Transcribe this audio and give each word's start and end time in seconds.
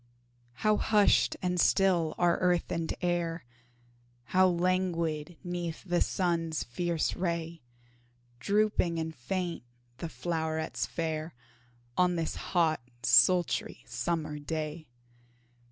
How 0.65 0.77
hushed 0.77 1.37
and 1.43 1.59
still 1.59 2.15
are 2.17 2.39
earth 2.39 2.71
and 2.71 2.91
air, 3.01 3.45
How 4.23 4.47
languid 4.47 5.37
'neath 5.43 5.83
the 5.83 6.01
sun's 6.01 6.63
fierce 6.63 7.15
ray 7.15 7.61
Drooping 8.39 8.97
and 8.97 9.13
faint 9.13 9.61
the 9.99 10.09
flowrets 10.09 10.87
fair, 10.87 11.35
On 11.99 12.15
this 12.15 12.35
hot, 12.35 12.81
sultry, 13.03 13.83
summer 13.85 14.39
day! 14.39 14.87